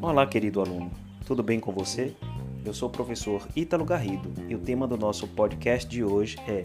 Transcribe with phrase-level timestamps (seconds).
[0.00, 0.90] Olá, querido aluno.
[1.26, 2.14] Tudo bem com você?
[2.64, 6.64] Eu sou o professor Ítalo Garrido e o tema do nosso podcast de hoje é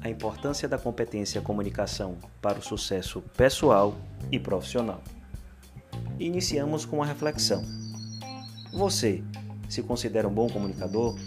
[0.00, 3.94] a importância da competência comunicação para o sucesso pessoal
[4.32, 5.02] e profissional.
[6.18, 7.62] Iniciamos com uma reflexão.
[8.72, 9.22] Você
[9.68, 11.18] se considera um bom comunicador?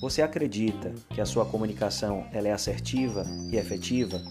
[0.00, 4.22] Você acredita que a sua comunicação ela é assertiva e efetiva?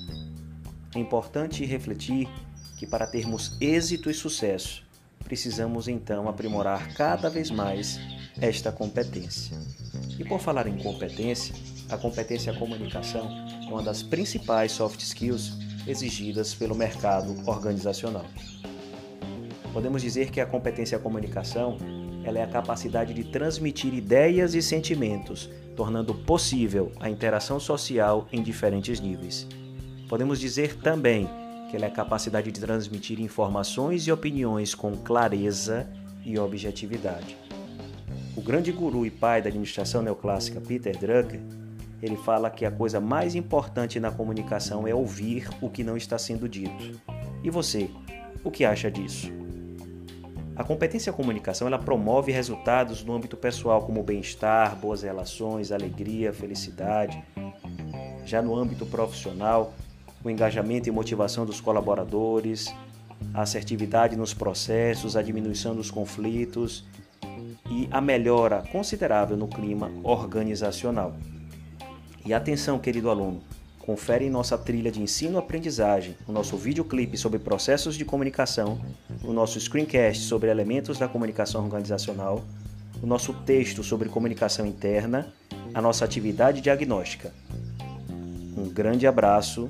[0.97, 2.27] É importante refletir
[2.75, 4.83] que para termos êxito e sucesso,
[5.23, 7.99] precisamos então aprimorar cada vez mais
[8.41, 9.55] esta competência.
[10.17, 11.53] E por falar em competência,
[11.87, 13.29] a competência comunicação
[13.63, 15.53] é uma das principais soft skills
[15.85, 18.25] exigidas pelo mercado organizacional.
[19.71, 21.77] Podemos dizer que a competência comunicação
[22.23, 28.41] ela é a capacidade de transmitir ideias e sentimentos, tornando possível a interação social em
[28.41, 29.47] diferentes níveis.
[30.07, 31.29] Podemos dizer também
[31.69, 35.85] que ela é a capacidade de transmitir informações e opiniões com clareza
[36.23, 37.37] e objetividade.
[38.35, 41.41] O grande guru e pai da administração neoclássica Peter Drucker,
[42.01, 46.17] ele fala que a coisa mais importante na comunicação é ouvir o que não está
[46.17, 47.01] sendo dito.
[47.43, 47.89] E você,
[48.43, 49.29] o que acha disso?
[50.55, 57.21] A competência comunicação ela promove resultados no âmbito pessoal como bem-estar, boas relações, alegria, felicidade.
[58.25, 59.73] Já no âmbito profissional,
[60.27, 62.73] o engajamento e motivação dos colaboradores,
[63.33, 66.85] a assertividade nos processos, a diminuição dos conflitos
[67.69, 71.15] e a melhora considerável no clima organizacional.
[72.25, 73.41] E atenção, querido aluno,
[73.79, 78.81] confere em nossa trilha de ensino-aprendizagem o nosso videoclipe sobre processos de comunicação,
[79.23, 82.43] o nosso screencast sobre elementos da comunicação organizacional,
[83.01, 85.33] o nosso texto sobre comunicação interna,
[85.73, 87.31] a nossa atividade diagnóstica.
[88.57, 89.69] Um grande abraço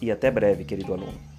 [0.00, 1.36] e até breve, querido aluno.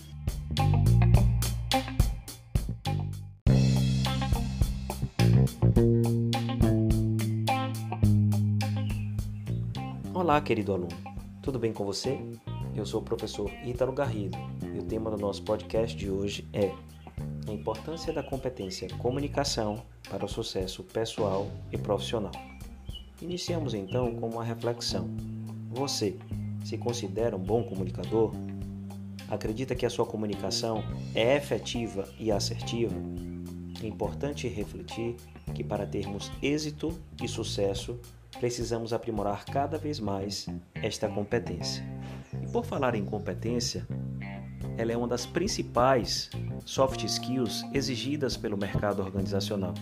[10.13, 10.89] Olá, querido aluno.
[11.41, 12.19] Tudo bem com você?
[12.75, 14.37] Eu sou o professor Ítalo Garrido
[14.73, 16.71] e o tema do nosso podcast de hoje é
[17.47, 22.33] a importância da competência comunicação para o sucesso pessoal e profissional.
[23.21, 25.09] Iniciamos então com uma reflexão.
[25.69, 26.17] Você
[26.67, 28.33] se considera um bom comunicador?
[29.29, 30.83] Acredita que a sua comunicação
[31.15, 32.93] é efetiva e assertiva?
[33.81, 35.15] É importante refletir
[35.55, 37.97] que para termos êxito e sucesso,
[38.37, 40.45] precisamos aprimorar cada vez mais
[40.75, 41.85] esta competência.
[42.43, 43.87] E por falar em competência,
[44.77, 46.29] ela é uma das principais
[46.65, 49.73] soft skills exigidas pelo mercado organizacional.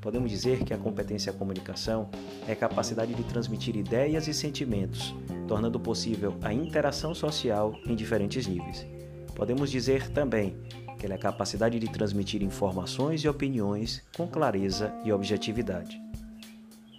[0.00, 2.08] Podemos dizer que a competência comunicação
[2.48, 5.14] é a capacidade de transmitir ideias e sentimentos,
[5.46, 8.86] tornando possível a interação social em diferentes níveis.
[9.34, 10.56] Podemos dizer também
[10.98, 16.00] que ela é a capacidade de transmitir informações e opiniões com clareza e objetividade.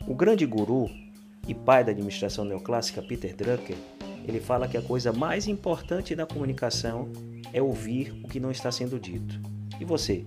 [0.07, 0.89] O grande guru
[1.47, 3.77] e pai da administração neoclássica Peter Drucker,
[4.27, 7.11] ele fala que a coisa mais importante na comunicação
[7.51, 9.39] é ouvir o que não está sendo dito.
[9.79, 10.25] E você,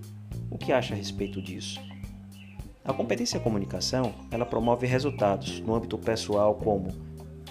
[0.49, 1.79] o que acha a respeito disso?
[2.85, 6.89] A competência comunicação, ela promove resultados no âmbito pessoal como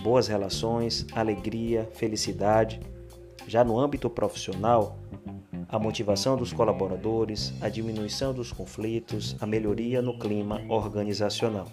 [0.01, 2.79] boas relações, alegria, felicidade.
[3.49, 4.97] Já no âmbito profissional,
[5.69, 11.67] a motivação dos colaboradores, a diminuição dos conflitos, a melhoria no clima organizacional.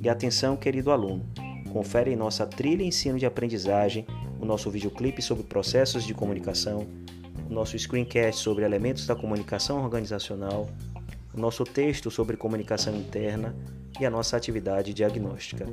[0.00, 1.26] E atenção, querido aluno,
[1.70, 4.06] confere em nossa trilha ensino de aprendizagem
[4.40, 6.86] o nosso videoclipe sobre processos de comunicação,
[7.50, 10.68] o nosso screencast sobre elementos da comunicação organizacional,
[11.36, 13.54] nosso texto sobre comunicação interna
[14.00, 15.66] e a nossa atividade diagnóstica.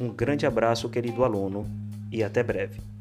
[0.00, 1.66] Um grande abraço, querido aluno,
[2.10, 2.93] e até breve.